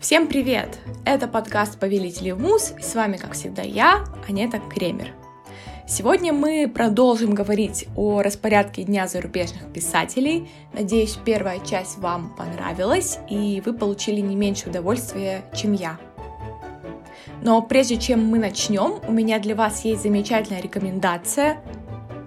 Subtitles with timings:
[0.00, 0.78] Всем привет!
[1.06, 5.08] Это подкаст «Повелители в МУС» и с вами, как всегда, я, Анета Кремер.
[5.88, 10.50] Сегодня мы продолжим говорить о распорядке Дня зарубежных писателей.
[10.74, 15.98] Надеюсь, первая часть вам понравилась, и вы получили не меньше удовольствия, чем я.
[17.42, 21.58] Но прежде чем мы начнем, у меня для вас есть замечательная рекомендация–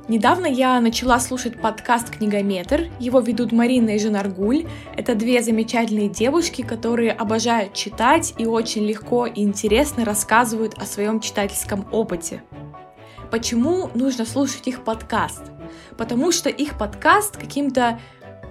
[0.10, 2.90] Недавно я начала слушать подкаст «Книгометр».
[3.00, 4.66] Его ведут Марина и Женаргуль.
[4.98, 11.20] Это две замечательные девушки, которые обожают читать и очень легко и интересно рассказывают о своем
[11.20, 12.42] читательском опыте.
[13.30, 15.44] Почему нужно слушать их подкаст?
[15.96, 18.00] Потому что их подкаст каким-то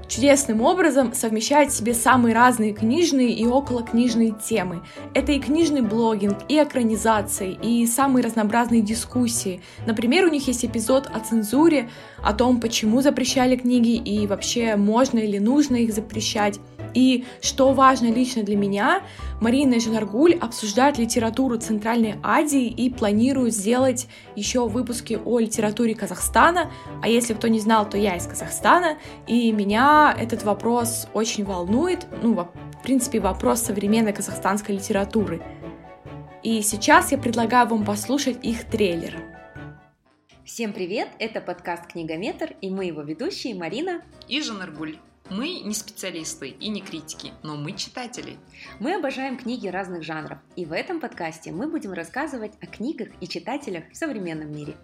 [0.09, 4.83] чудесным образом совмещает в себе самые разные книжные и околокнижные темы.
[5.15, 9.61] Это и книжный блогинг, и экранизации, и самые разнообразные дискуссии.
[9.87, 11.91] Например, у них есть эпизод о цензуре,
[12.23, 16.59] о том, почему запрещали книги и вообще можно или нужно их запрещать.
[16.95, 19.03] И что важно лично для меня,
[19.41, 26.71] Марина и Жанаргуль обсуждают литературу Центральной Азии и планируют сделать еще выпуски о литературе Казахстана.
[27.03, 32.07] А если кто не знал, то я из Казахстана, и меня этот вопрос очень волнует.
[32.23, 35.43] Ну, в принципе, вопрос современной казахстанской литературы.
[36.43, 39.17] И сейчас я предлагаю вам послушать их трейлер.
[40.45, 41.09] Всем привет!
[41.19, 44.97] Это подкаст «Книгометр» и мы его ведущие Марина и Жанаргуль.
[45.31, 48.39] Мы не специалисты и не критики, но мы читатели.
[48.81, 53.29] Мы обожаем книги разных жанров, и в этом подкасте мы будем рассказывать о книгах и
[53.29, 54.77] читателях в современном мире.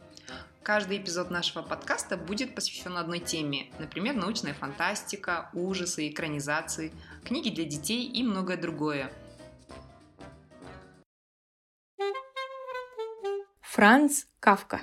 [0.62, 6.92] Каждый эпизод нашего подкаста будет посвящен одной теме, например, научная фантастика, ужасы, экранизации,
[7.25, 9.11] книги для детей и многое другое.
[13.62, 14.83] Франц Кавка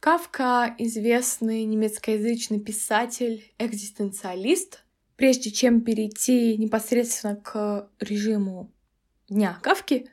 [0.00, 4.82] Кавка– известный немецкоязычный писатель, экзистенциалист.
[5.16, 8.72] Прежде чем перейти непосредственно к режиму
[9.28, 10.08] Дня Кавки,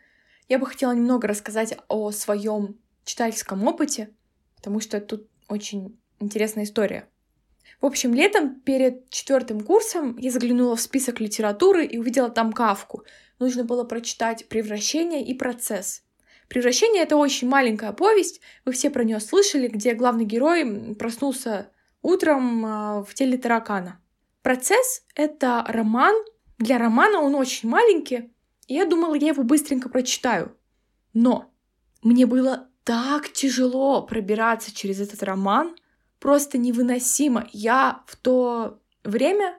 [0.50, 4.10] я бы хотела немного рассказать о своем читательском опыте,
[4.58, 7.08] потому что тут очень интересная история.
[7.80, 13.06] В общем, летом перед четвертым курсом я заглянула в список литературы и увидела там Кавку.
[13.40, 16.04] Нужно было прочитать «Превращение» и «Процесс».
[16.48, 21.72] Превращение— это очень маленькая повесть, вы все про нее слышали, где главный герой проснулся
[22.02, 24.00] утром а, в теле таракана.
[24.42, 26.16] Процесс— это роман.
[26.58, 28.32] Для романа он очень маленький,
[28.68, 30.56] и я думала, я его быстренько прочитаю.
[31.14, 31.52] Но
[32.02, 35.76] мне было так тяжело пробираться через этот роман,
[36.20, 37.48] просто невыносимо.
[37.52, 39.58] Я в то время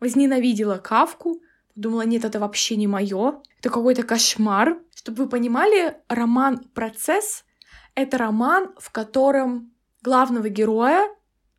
[0.00, 1.42] возненавидела Кавку,
[1.80, 3.40] Думала, нет, это вообще не мое.
[3.58, 4.78] Это какой-то кошмар.
[5.00, 7.46] Чтобы вы понимали, роман «Процесс»—
[7.94, 9.72] это роман, в котором
[10.02, 11.08] главного героя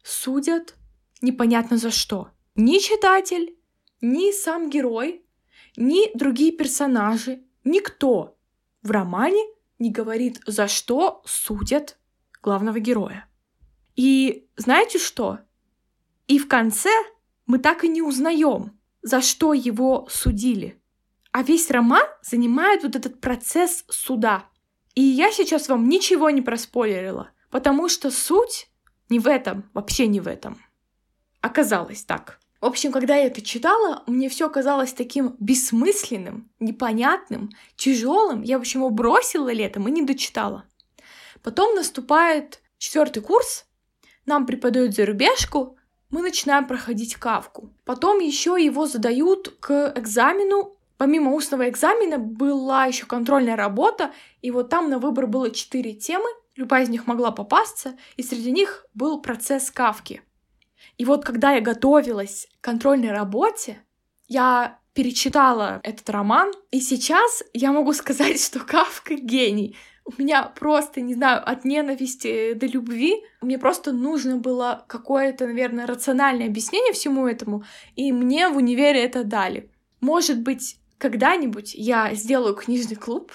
[0.03, 0.75] судят
[1.21, 2.29] непонятно за что.
[2.53, 3.57] Ни читатель,
[3.99, 5.25] ни сам герой,
[5.75, 8.37] ни другие персонажи, никто
[8.83, 9.43] в романе
[9.79, 11.97] не говорит, за что судят
[12.43, 13.27] главного героя.
[13.95, 15.39] И знаете что?
[16.27, 16.91] И в конце
[17.47, 20.79] мы так и не узнаем, за что его судили.
[21.31, 24.45] А весь роман занимает вот этот процесс суда.
[24.95, 28.69] И я сейчас вам ничего не проспойлерила, потому что суть
[29.09, 30.57] не в этом, вообще не в этом.
[31.39, 32.39] Оказалось так.
[32.59, 38.43] В общем, когда я это читала, мне все казалось таким бессмысленным, непонятным, тяжелым.
[38.43, 40.65] Я, в общем, его бросила летом и не дочитала.
[41.41, 43.65] Потом наступает четвертый курс,
[44.25, 45.77] нам преподают зарубежку,
[46.11, 47.73] мы начинаем проходить кавку.
[47.85, 50.77] Потом еще его задают к экзамену.
[51.01, 54.11] Помимо устного экзамена была еще контрольная работа,
[54.43, 58.51] и вот там на выбор было четыре темы, любая из них могла попасться, и среди
[58.51, 60.21] них был процесс кавки.
[60.99, 63.81] И вот когда я готовилась к контрольной работе,
[64.27, 69.75] я перечитала этот роман, и сейчас я могу сказать, что Кавка гений
[70.05, 75.87] у меня просто, не знаю, от ненависти до любви, мне просто нужно было какое-то, наверное,
[75.87, 77.63] рациональное объяснение всему этому,
[77.95, 79.71] и мне в универе это дали.
[79.99, 83.33] Может быть, когда-нибудь я сделаю книжный клуб,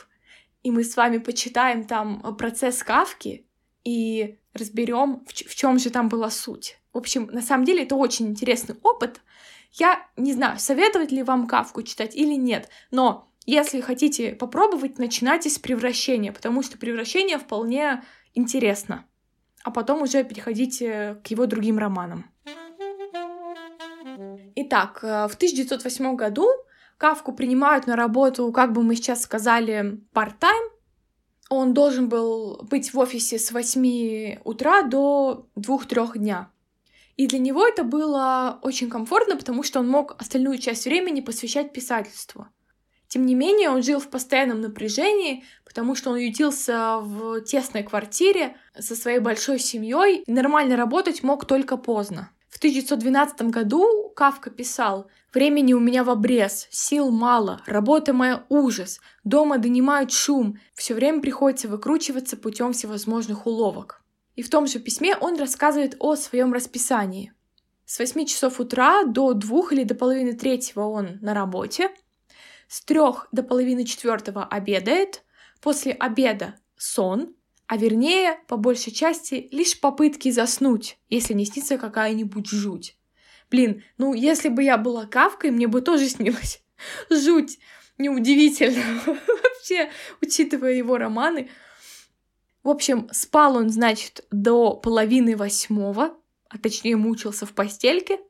[0.63, 3.45] и мы с вами почитаем там процесс Кавки
[3.83, 6.79] и разберем, в, в чем же там была суть.
[6.93, 9.21] В общем, на самом деле это очень интересный опыт.
[9.73, 15.51] Я не знаю, советовать ли вам Кавку читать или нет, но если хотите попробовать, начинайте
[15.51, 18.05] с превращения, потому что превращение вполне
[18.35, 19.05] интересно.
[19.65, 22.31] А потом уже переходите к его другим романам.
[24.55, 26.49] Итак, э, в 1908 году
[26.99, 30.71] Кавку принимают на работу, как бы мы сейчас сказали, part-time.
[31.49, 36.51] Он должен был быть в офисе с 8 утра до 2-3 дня.
[37.17, 41.73] И для него это было очень комфортно, потому что он мог остальную часть времени посвящать
[41.73, 42.47] писательству.
[43.09, 48.57] Тем не менее, он жил в постоянном напряжении, потому что он ютился в тесной квартире
[48.79, 52.31] со своей большой семьей нормально работать мог только поздно.
[52.57, 58.99] В 1912 году Кавка писал «Времени у меня в обрез, сил мало, работа моя ужас,
[59.25, 64.03] дома донимают шум, все время приходится выкручиваться путем всевозможных уловок».
[64.37, 67.35] И в том же письме он рассказывает о своем расписании.
[67.85, 71.91] С 8 часов утра до 2 или до половины третьего он на работе,
[72.69, 73.01] с 3
[73.33, 75.25] до половины четвертого обедает,
[75.61, 77.36] после обеда сон,
[77.67, 82.97] а вернее, по большей части, лишь попытки заснуть, если не снится какая-нибудь жуть.
[83.51, 86.63] Блин, ну если бы я была кавкой, мне бы тоже снилась
[87.11, 87.59] жуть.
[87.99, 89.91] Неудивительно вообще,
[90.21, 91.49] учитывая его романы.
[92.63, 96.17] В общем, спал он, значит, до половины восьмого,
[96.49, 98.21] а точнее мучился в постельке,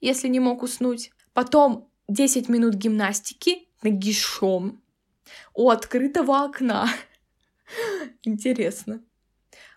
[0.00, 1.10] если не мог уснуть.
[1.32, 4.82] Потом 10 минут гимнастики нагишом
[5.54, 6.88] у открытого окна.
[8.22, 9.02] Интересно.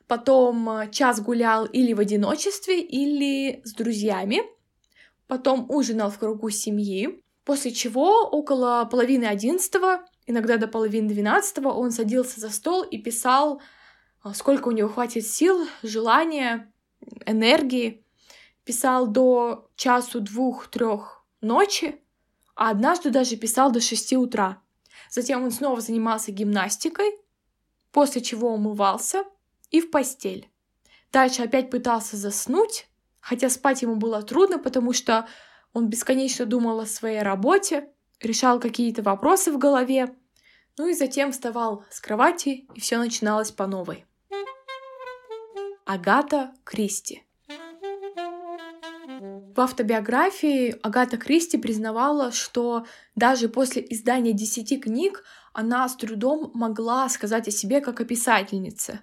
[0.07, 4.41] Потом э, час гулял или в одиночестве, или с друзьями.
[5.27, 7.23] Потом ужинал в кругу семьи.
[7.45, 13.61] После чего около половины одиннадцатого, иногда до половины двенадцатого, он садился за стол и писал
[14.23, 16.71] а, сколько у него хватит сил, желания,
[17.25, 18.05] энергии.
[18.63, 21.99] Писал до часу, двух, трех ночи,
[22.55, 24.61] а однажды даже писал до шести утра.
[25.09, 27.11] Затем он снова занимался гимнастикой,
[27.91, 29.23] после чего умывался
[29.69, 30.49] и в постель.
[31.11, 32.87] Дальше опять пытался заснуть,
[33.19, 35.27] хотя спать ему было трудно, потому что
[35.73, 37.89] он бесконечно думал о своей работе,
[38.19, 40.15] решал какие-то вопросы в голове,
[40.77, 44.05] ну и затем вставал с кровати, и все начиналось по новой.
[45.85, 47.23] Агата Кристи.
[49.55, 57.09] В автобиографии Агата Кристи признавала, что даже после издания десяти книг она с трудом могла
[57.09, 59.01] сказать о себе как о писательнице.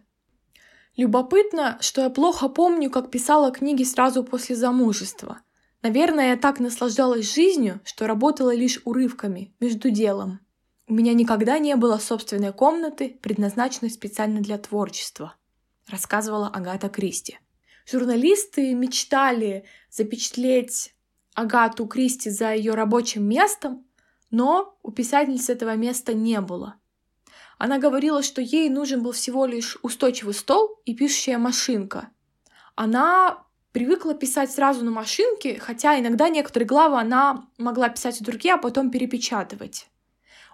[0.97, 5.41] Любопытно, что я плохо помню, как писала книги сразу после замужества.
[5.83, 10.41] Наверное, я так наслаждалась жизнью, что работала лишь урывками, между делом.
[10.87, 15.35] У меня никогда не было собственной комнаты, предназначенной специально для творчества
[15.91, 17.39] рассказывала Агата Кристи.
[17.91, 20.95] Журналисты мечтали запечатлеть
[21.35, 23.87] Агату Кристи за ее рабочим местом,
[24.31, 26.77] но у писательницы этого места не было.
[27.57, 32.11] Она говорила, что ей нужен был всего лишь устойчивый стол и пишущая машинка.
[32.75, 38.51] Она привыкла писать сразу на машинке, хотя иногда некоторые главы она могла писать от руки,
[38.51, 39.89] а потом перепечатывать.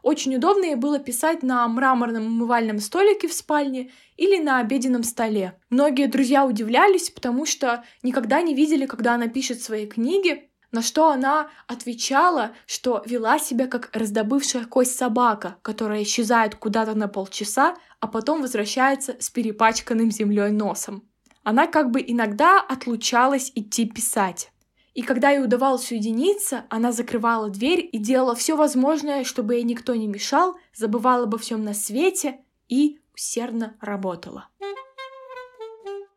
[0.05, 5.59] Очень удобно ей было писать на мраморном умывальном столике в спальне или на обеденном столе.
[5.71, 11.09] Многие друзья удивлялись, потому что никогда не видели, когда она пишет свои книги, на что
[11.09, 18.07] она отвечала, что вела себя как раздобывшая кость собака, которая исчезает куда-то на полчаса, а
[18.07, 21.09] потом возвращается с перепачканным землей носом.
[21.45, 24.51] Она как бы иногда отлучалась идти писать.
[24.95, 29.95] И когда ей удавалось уединиться, она закрывала дверь и делала все возможное, чтобы ей никто
[29.97, 32.39] не мешал, забывала обо всем на свете
[32.69, 34.49] и усердно работала.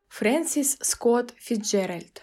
[0.09, 2.21] Фрэнсис Скотт Фитджеральд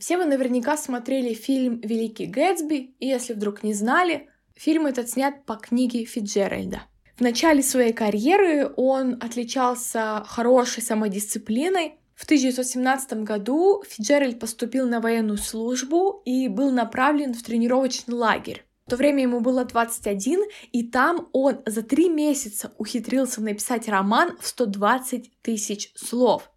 [0.00, 5.44] Все вы наверняка смотрели фильм «Великий Гэтсби», и если вдруг не знали, фильм этот снят
[5.46, 6.82] по книге Фитджеральда.
[7.16, 15.38] В начале своей карьеры он отличался хорошей самодисциплиной, в 1917 году Фиджеральд поступил на военную
[15.38, 18.66] службу и был направлен в тренировочный лагерь.
[18.86, 24.36] В то время ему было 21, и там он за три месяца ухитрился написать роман
[24.38, 26.50] в 120 тысяч слов.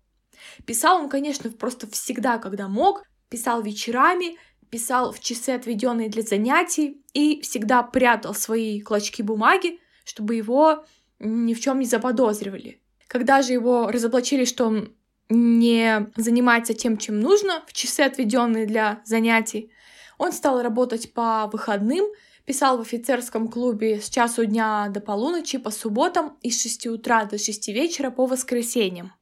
[0.65, 4.35] Писал он, конечно, просто всегда, когда мог, писал вечерами,
[4.69, 10.83] писал в часы, отведенные для занятий, и всегда прятал свои клочки бумаги, чтобы его
[11.19, 12.81] ни в чем не заподозривали.
[13.07, 14.93] Когда же его разоблачили, что он
[15.29, 19.71] не занимается тем, чем нужно, в часы, отведенные для занятий.
[20.17, 22.05] Он стал работать по выходным,
[22.45, 27.25] писал в офицерском клубе с часу дня до полуночи по субботам и с 6 утра
[27.25, 29.13] до 6 вечера по воскресеньям.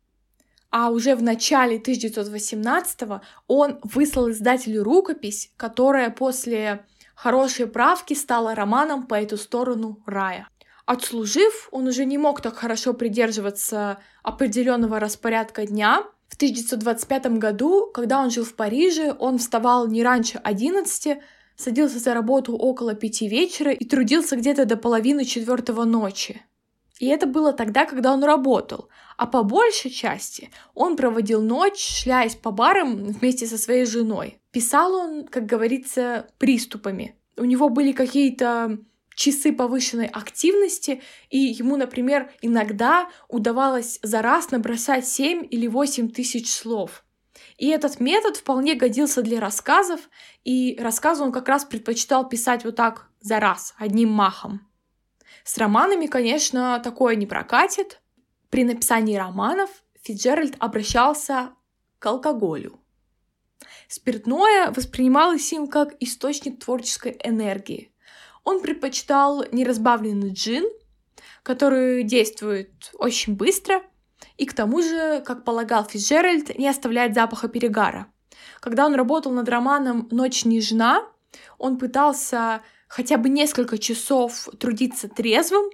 [0.69, 9.05] А уже в начале 1918 он выслал издателю рукопись, которая после хорошей правки стала романом
[9.05, 10.47] по эту сторону рая.
[10.85, 16.03] Отслужив, он уже не мог так хорошо придерживаться определенного распорядка дня.
[16.27, 21.19] В 1925 году, когда он жил в Париже, он вставал не раньше 11,
[21.55, 26.41] садился за работу около пяти вечера и трудился где-то до половины четвертого ночи.
[26.99, 28.87] И это было тогда, когда он работал.
[29.17, 34.39] А по большей части он проводил ночь, шляясь по барам вместе со своей женой.
[34.51, 37.15] Писал он, как говорится, приступами.
[37.37, 38.77] У него были какие-то
[39.15, 46.51] часы повышенной активности, и ему, например, иногда удавалось за раз набросать 7 или 8 тысяч
[46.51, 47.03] слов.
[47.57, 50.09] И этот метод вполне годился для рассказов,
[50.43, 54.67] и рассказы он как раз предпочитал писать вот так за раз, одним махом.
[55.43, 58.01] С романами, конечно, такое не прокатит.
[58.49, 59.69] При написании романов
[60.03, 61.51] Фиджеральд обращался
[61.99, 62.79] к алкоголю.
[63.87, 67.90] Спиртное воспринималось им как источник творческой энергии.
[68.43, 70.65] Он предпочитал неразбавленный джин,
[71.43, 73.81] который действует очень быстро
[74.37, 78.07] и к тому же, как полагал Фиджеральд, не оставляет запаха перегара.
[78.59, 81.03] Когда он работал над романом «Ночь нежна»,
[81.57, 85.69] он пытался хотя бы несколько часов трудиться трезвым,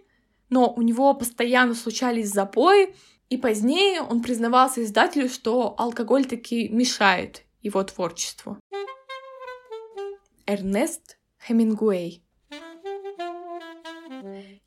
[0.49, 2.95] но у него постоянно случались запои,
[3.29, 8.57] и позднее он признавался издателю, что алкоголь таки мешает его творчеству.
[10.45, 12.26] Эрнест Хемингуэй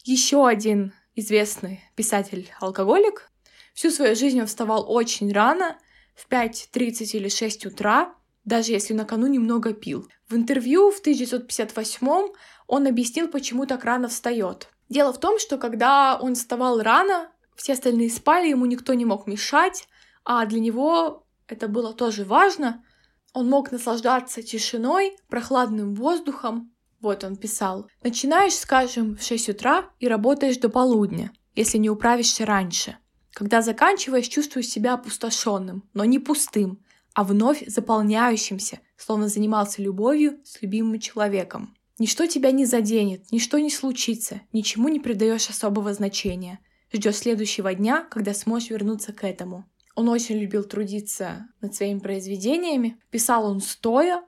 [0.04, 3.30] Еще один известный писатель-алкоголик.
[3.75, 5.78] Всю свою жизнь он вставал очень рано,
[6.14, 8.14] в 5.30 или 6 утра,
[8.45, 10.09] даже если накануне много пил.
[10.28, 12.33] В интервью в 1958
[12.66, 14.69] он объяснил, почему так рано встает.
[14.88, 19.26] Дело в том, что когда он вставал рано, все остальные спали, ему никто не мог
[19.26, 19.87] мешать,
[20.25, 22.85] а для него это было тоже важно.
[23.33, 26.73] Он мог наслаждаться тишиной, прохладным воздухом.
[27.00, 27.88] Вот он писал.
[28.02, 32.97] Начинаешь, скажем, в 6 утра и работаешь до полудня, если не управишься раньше.
[33.33, 36.83] Когда заканчиваешь, чувствуешь себя опустошенным, но не пустым,
[37.14, 41.75] а вновь заполняющимся, словно занимался любовью с любимым человеком.
[41.99, 46.61] Ничто тебя не заденет, ничто не случится, ничему не придаешь особого значения.
[46.92, 49.64] Ждешь следующего дня, когда сможешь вернуться к этому.
[49.95, 52.99] Он очень любил трудиться над своими произведениями.
[53.11, 54.25] Писал он стоя,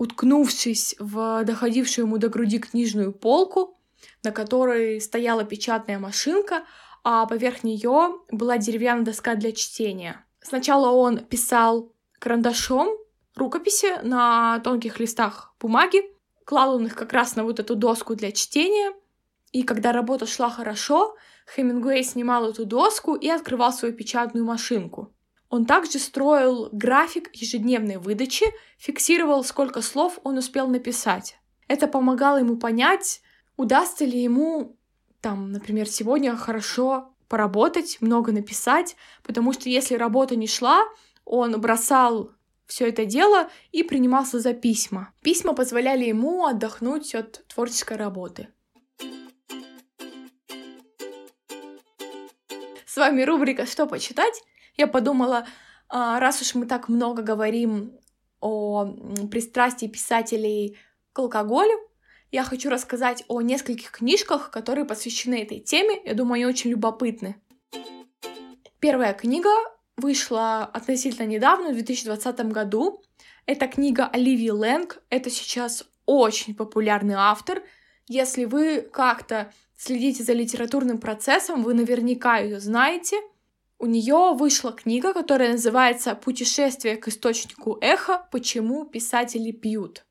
[0.00, 3.78] уткнувшись в доходившую ему до груди книжную полку,
[4.22, 6.64] на которой стояла печатная машинка,
[7.04, 10.24] а поверх нее была деревянная доска для чтения.
[10.40, 12.88] Сначала он писал карандашом
[13.36, 16.02] рукописи на тонких листах бумаги,
[16.46, 18.94] клал он их как раз на вот эту доску для чтения,
[19.52, 21.14] и когда работа шла хорошо,
[21.54, 25.12] Хемингуэй снимал эту доску и открывал свою печатную машинку.
[25.50, 28.46] Он также строил график ежедневной выдачи,
[28.78, 31.36] фиксировал, сколько слов он успел написать.
[31.66, 33.20] Это помогало ему понять,
[33.56, 34.76] удастся ли ему,
[35.20, 40.84] там, например, сегодня хорошо поработать, много написать, потому что если работа не шла,
[41.24, 42.30] он бросал
[42.66, 45.12] все это дело и принимался за письма.
[45.20, 48.48] Письма позволяли ему отдохнуть от творческой работы.
[52.86, 54.42] С вами рубрика «Что почитать?»
[54.80, 55.46] Я подумала,
[55.90, 57.98] а, раз уж мы так много говорим
[58.40, 58.86] о
[59.30, 60.78] пристрастии писателей
[61.12, 61.78] к алкоголю,
[62.32, 66.00] я хочу рассказать о нескольких книжках, которые посвящены этой теме.
[66.06, 67.36] Я думаю, они очень любопытны.
[68.78, 69.50] Первая книга
[69.98, 73.02] вышла относительно недавно, в 2020 году.
[73.44, 75.02] Это книга Оливии Лэнг.
[75.10, 77.62] Это сейчас очень популярный автор.
[78.06, 83.16] Если вы как-то следите за литературным процессом, вы наверняка ее знаете.
[83.82, 88.28] У нее вышла книга, которая называется «Путешествие к источнику эха.
[88.30, 90.04] Почему писатели пьют».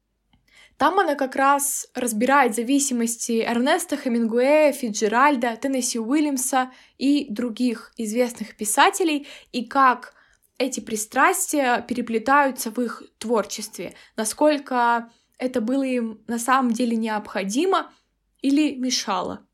[0.78, 9.28] Там она как раз разбирает зависимости Эрнеста Хемингуэя, Фиджеральда, Теннесси Уильямса и других известных писателей,
[9.52, 10.16] и как
[10.58, 17.94] эти пристрастия переплетаются в их творчестве, насколько это было им на самом деле необходимо
[18.42, 19.46] или мешало.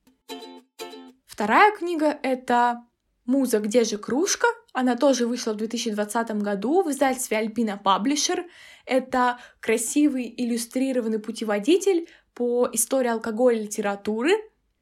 [1.25, 2.85] Вторая книга— это
[3.25, 8.45] «Муза, где же кружка?» Она тоже вышла в 2020 году в издательстве Альпина Паблишер.
[8.85, 14.31] Это красивый иллюстрированный путеводитель по истории алкоголя и литературы.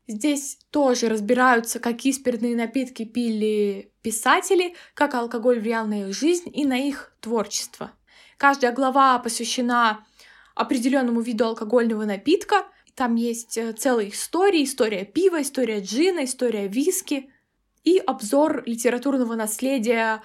[0.07, 6.65] Здесь тоже разбираются, какие спиртные напитки пили писатели, как алкоголь влиял на их жизнь и
[6.65, 7.91] на их творчество.
[8.37, 10.05] Каждая глава посвящена
[10.55, 12.65] определенному виду алкогольного напитка.
[12.95, 17.29] Там есть э, целая история, история пива, история джина, история виски
[17.83, 20.21] и обзор литературного наследия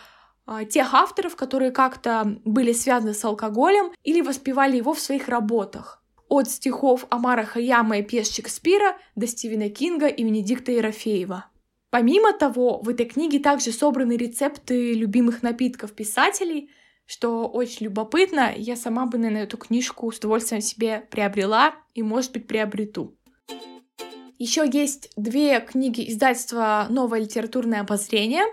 [0.47, 6.03] а, тех авторов, которые как-то были связаны с алкоголем или воспевали его в своих работах.
[6.29, 11.47] От стихов Амара Хаяма и пьес Шекспира до Стивена Кинга и Венедикта Ерофеева.
[11.91, 16.71] Помимо того, в этой книге также собраны рецепты любимых напитков писателей,
[17.07, 18.53] что очень любопытно.
[18.55, 23.18] Я сама бы, наверное, эту книжку с удовольствием себе приобрела и, может быть, приобрету.
[24.39, 28.45] Еще есть две книги издательства «Новое литературное обозрение».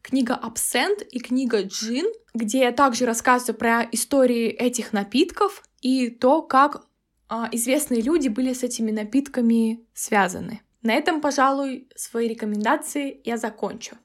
[0.00, 6.86] Книга «Абсент» и книга «Джин», где также рассказываю про истории этих напитков и то, как
[7.28, 10.60] а, известные люди были с этими напитками связаны.
[10.82, 13.96] На этом, пожалуй, свои рекомендации я закончу.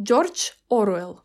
[0.00, 1.20] Джордж Оруэлл.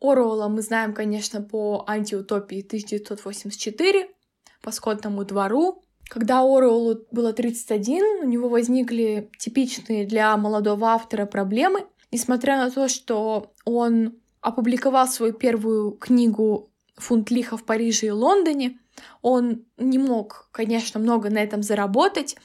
[0.00, 4.15] Оруэлла мы знаем, конечно, по антиутопии 1984,
[4.62, 5.82] по скотному двору.
[6.08, 11.86] Когда Оруэллу было 31, у него возникли типичные для молодого автора проблемы.
[12.12, 18.78] Несмотря на то, что он опубликовал свою первую книгу «Фунт лиха в Париже и Лондоне»,
[19.22, 22.36] он не мог, конечно, много на этом заработать,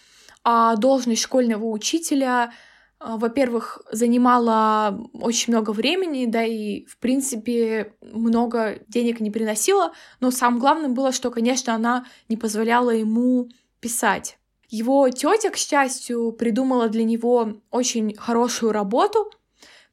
[0.44, 2.52] а должность школьного учителя
[3.04, 10.60] во-первых, занимала очень много времени, да и, в принципе, много денег не приносила, но самым
[10.60, 14.38] главным было, что, конечно, она не позволяла ему писать.
[14.70, 19.32] Его тетя, к счастью, придумала для него очень хорошую работу,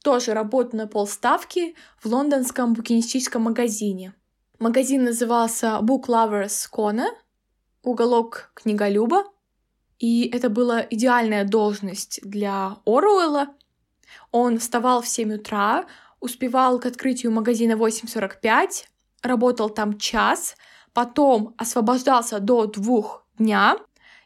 [0.02, 4.14] тоже работу на полставки в лондонском букинистическом магазине.
[4.58, 7.08] Магазин назывался Book Lovers Corner,
[7.82, 9.24] уголок книголюба,
[9.98, 13.48] и это была идеальная должность для Оруэлла.
[14.30, 15.86] Он вставал в 7 утра,
[16.20, 18.84] успевал к открытию магазина 8.45,
[19.22, 20.56] работал там час,
[20.92, 23.76] потом освобождался до двух дня,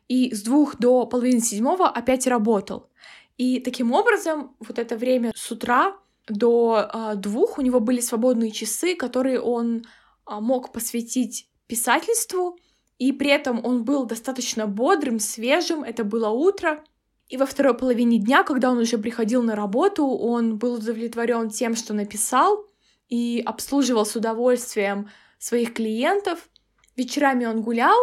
[0.09, 2.91] и с двух до половины седьмого опять работал.
[3.39, 5.97] И таким образом, вот это время с утра
[6.29, 12.59] до э, двух у него были свободные часы, которые он э, мог посвятить писательству,
[12.99, 16.85] и при этом он был достаточно бодрым, свежим, это было утро.
[17.29, 21.75] И во второй половине дня, когда он уже приходил на работу, он был удовлетворен тем,
[21.75, 22.67] что написал,
[23.09, 26.49] и обслуживал с удовольствием своих клиентов.
[26.97, 27.99] Вечерами он гулял,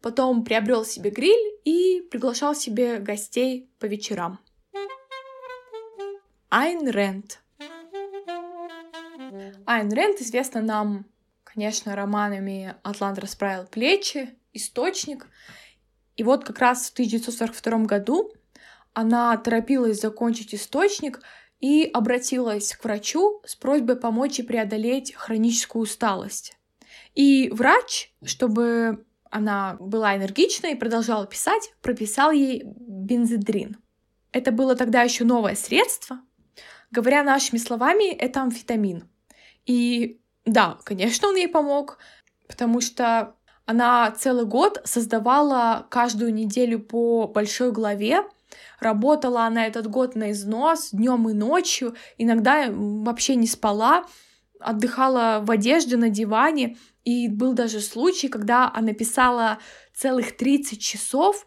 [0.00, 4.38] потом приобрел себе гриль и приглашал себе гостей по вечерам.
[6.50, 7.40] Айн Рэнд.
[9.66, 11.06] Айн Рэнд известна нам,
[11.54, 15.26] конечно, романами «Атлант расправил плечи», источник.
[16.16, 18.32] И вот как раз в 1942 году
[18.92, 21.20] она торопилась закончить источник
[21.60, 26.56] и обратилась к врачу с просьбой помочь ей преодолеть хроническую усталость.
[27.14, 33.78] И врач, чтобы она была энергична и продолжала писать, прописал ей бензодрин.
[34.32, 36.20] Это было тогда еще новое средство.
[36.90, 39.08] Говоря нашими словами, это амфетамин.
[39.66, 41.98] И да, конечно, он ей помог,
[42.48, 43.34] потому что
[43.66, 48.22] она целый год создавала каждую неделю по большой главе.
[48.78, 54.04] Работала она этот год на износ днем и ночью, иногда вообще не спала,
[54.60, 56.76] отдыхала в одежде на диване.
[57.04, 59.58] И был даже случай, когда она писала
[59.94, 61.46] целых 30 часов,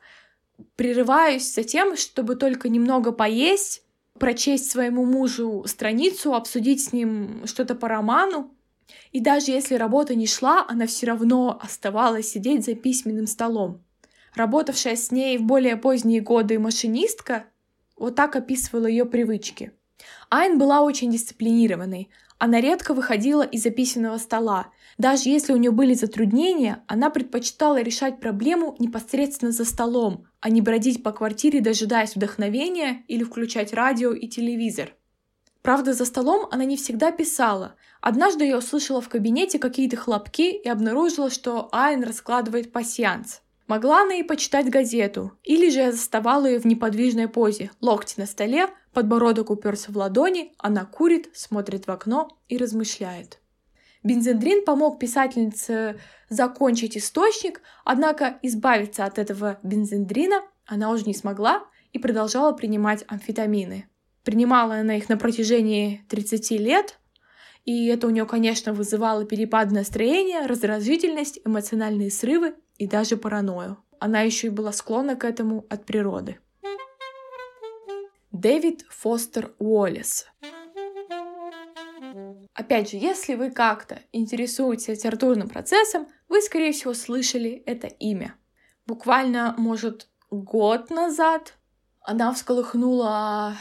[0.75, 3.83] прерываясь за тем, чтобы только немного поесть,
[4.19, 8.56] прочесть своему мужу страницу, обсудить с ним что-то по роману.
[9.11, 13.83] И даже если работа не шла, она все равно оставалась сидеть за письменным столом.
[14.35, 17.45] Работавшая с ней в более поздние годы машинистка
[17.97, 19.71] вот так описывала ее привычки.
[20.29, 22.09] Айн была очень дисциплинированной.
[22.37, 24.67] Она редко выходила из-за письменного стола.
[24.99, 30.61] Даже если у нее были затруднения, она предпочитала решать проблему непосредственно за столом, а не
[30.61, 34.93] бродить по квартире, дожидаясь вдохновения или включать радио и телевизор.
[35.67, 37.75] Правда, за столом она не всегда писала.
[37.99, 43.41] Однажды я услышала в кабинете какие-то хлопки и обнаружила, что Айн раскладывает пасьянс.
[43.67, 48.27] Могла она и почитать газету, или же я заставала ее в неподвижной позе, локти на
[48.27, 53.41] столе, подбородок уперся в ладони, она курит, смотрит в окно и размышляет.
[54.03, 55.99] Бензендрин помог писательнице
[56.29, 63.89] закончить источник, однако избавиться от этого бензендрина она уже не смогла и продолжала принимать амфетамины.
[64.27, 66.99] Принимала она их на протяжении 30 лет,
[67.63, 73.77] и это у нее, конечно, вызывало перепад настроения, раздражительность, эмоциональные срывы и даже паранойю.
[74.01, 76.39] Она еще и была склонна к этому от природы.
[78.33, 80.27] Дэвид Фостер Уоллес.
[82.53, 88.35] Опять же, если вы как-то интересуетесь литературным процессом, вы, скорее всего, слышали это имя.
[88.87, 91.53] Буквально, может, год назад
[92.01, 93.55] она всколыхнула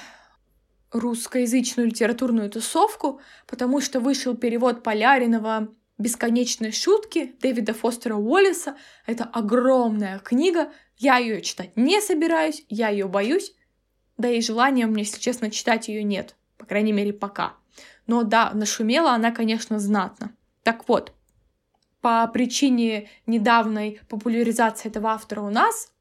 [0.93, 5.69] русскоязычную литературную тусовку, потому что вышел перевод Поляринова
[5.99, 8.77] «Бесконечные шутки» Дэвида Фостера Уоллеса.
[9.07, 10.73] Это огромная книга.
[10.97, 13.55] Я ее читать не собираюсь, я ее боюсь.
[14.17, 16.37] Да и желания мне, если честно, читать ее нет.
[16.59, 17.55] По крайней мере, пока.
[18.07, 20.33] Но да, нашумела она, конечно, знатно.
[20.63, 21.13] Так вот,
[22.01, 25.93] по причине недавней популяризации этого автора у нас,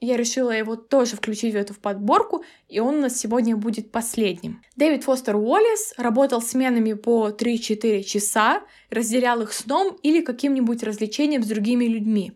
[0.00, 4.62] я решила его тоже включить в эту подборку, и он у нас сегодня будет последним.
[4.76, 11.48] Дэвид Фостер Уоллес работал сменами по 3-4 часа, разделял их сном или каким-нибудь развлечением с
[11.48, 12.32] другими людьми.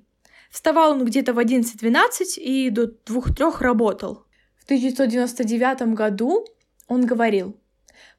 [0.50, 4.26] Вставал он где-то в 11-12 и до 2-3 работал.
[4.58, 6.44] В 1999 году
[6.88, 7.56] он говорил,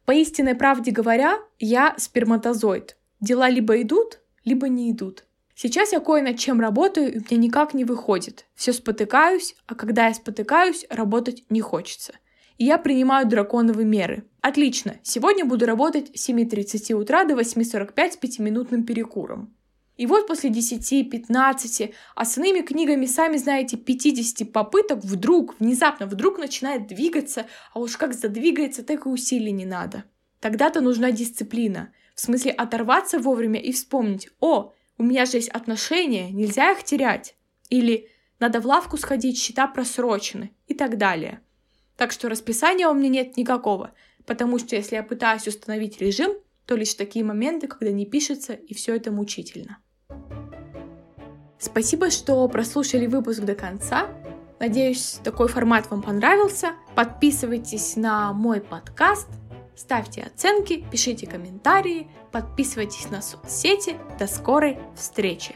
[0.05, 2.97] «По истинной правде говоря, я сперматозоид.
[3.19, 5.25] Дела либо идут, либо не идут.
[5.55, 8.45] Сейчас я кое над чем работаю, и мне никак не выходит.
[8.55, 12.13] Все спотыкаюсь, а когда я спотыкаюсь, работать не хочется.
[12.57, 14.25] И я принимаю драконовые меры.
[14.41, 19.55] Отлично, сегодня буду работать с 7.30 утра до 8.45 с пятиминутным перекуром.
[19.95, 27.45] И вот после 10-15 основными книгами, сами знаете, 50 попыток вдруг, внезапно, вдруг начинает двигаться,
[27.73, 30.05] а уж как задвигается, так и усилий не надо.
[30.39, 31.93] Тогда-то нужна дисциплина.
[32.15, 37.35] В смысле оторваться вовремя и вспомнить, о, у меня же есть отношения, нельзя их терять.
[37.69, 41.41] Или надо в лавку сходить, счета просрочены и так далее.
[41.97, 43.93] Так что расписания у меня нет никакого,
[44.25, 46.33] потому что если я пытаюсь установить режим,
[46.65, 49.79] то лишь такие моменты, когда не пишется, и все это мучительно.
[51.59, 54.09] Спасибо, что прослушали выпуск до конца.
[54.59, 56.73] Надеюсь, такой формат вам понравился.
[56.95, 59.27] Подписывайтесь на мой подкаст,
[59.75, 63.97] ставьте оценки, пишите комментарии, подписывайтесь на соцсети.
[64.19, 65.55] До скорой встречи!